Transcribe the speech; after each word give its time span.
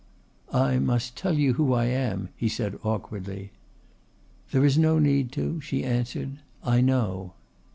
"I 0.51 0.79
must 0.79 1.15
tell 1.15 1.37
you 1.37 1.53
who 1.53 1.73
I 1.73 1.85
am," 1.85 2.29
he 2.35 2.49
said 2.49 2.79
awkwardly. 2.83 3.51
"There 4.49 4.65
is 4.65 4.75
no 4.75 4.97
need 4.97 5.31
to," 5.33 5.61
she 5.61 5.83
answered, 5.83 6.39
"I 6.63 6.81
know." 6.81 7.33